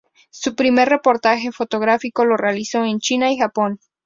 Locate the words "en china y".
2.83-3.37